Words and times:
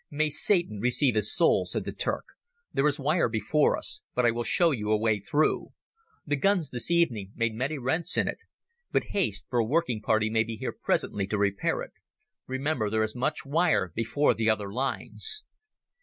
"May 0.09 0.29
Satan 0.29 0.79
receive 0.79 1.13
his 1.13 1.31
soul!" 1.31 1.65
said 1.65 1.83
the 1.83 1.91
Turk. 1.91 2.25
"There 2.73 2.87
is 2.87 2.97
wire 2.97 3.29
before 3.29 3.77
us, 3.77 4.01
but 4.15 4.25
I 4.25 4.31
will 4.31 4.43
show 4.43 4.71
you 4.71 4.89
a 4.89 4.97
way 4.97 5.19
through. 5.19 5.73
The 6.25 6.37
guns 6.37 6.71
this 6.71 6.89
evening 6.89 7.33
made 7.35 7.53
many 7.53 7.77
rents 7.77 8.17
in 8.17 8.27
it. 8.27 8.39
But 8.91 9.03
haste, 9.13 9.45
for 9.47 9.59
a 9.59 9.63
working 9.63 10.01
party 10.01 10.31
may 10.31 10.43
be 10.43 10.55
here 10.55 10.73
presently 10.73 11.27
to 11.27 11.37
repair 11.37 11.83
it. 11.83 11.93
Remember 12.47 12.89
there 12.89 13.03
is 13.03 13.13
much 13.13 13.45
wire 13.45 13.91
before 13.93 14.33
the 14.33 14.49
other 14.49 14.73
lines." 14.73 15.43